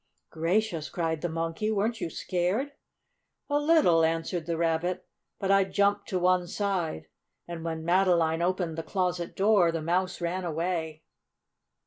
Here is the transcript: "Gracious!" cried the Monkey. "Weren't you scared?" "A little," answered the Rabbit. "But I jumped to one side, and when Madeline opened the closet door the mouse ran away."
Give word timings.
"Gracious!" 0.31 0.89
cried 0.89 1.21
the 1.21 1.29
Monkey. 1.29 1.69
"Weren't 1.69 2.01
you 2.01 2.09
scared?" 2.09 2.71
"A 3.51 3.59
little," 3.59 4.03
answered 4.03 4.47
the 4.47 4.57
Rabbit. 4.57 5.05
"But 5.37 5.51
I 5.51 5.63
jumped 5.63 6.09
to 6.09 6.17
one 6.17 6.47
side, 6.47 7.05
and 7.47 7.63
when 7.63 7.85
Madeline 7.85 8.41
opened 8.41 8.79
the 8.79 8.81
closet 8.81 9.35
door 9.35 9.71
the 9.71 9.79
mouse 9.79 10.19
ran 10.19 10.43
away." 10.43 11.03